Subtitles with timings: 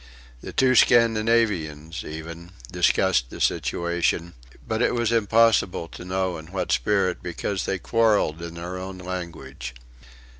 [0.41, 4.33] The two Scandinavians, even, discussed the situation
[4.67, 8.97] but it was impossible to know in what spirit, because they quarrelled in their own
[8.97, 9.75] language.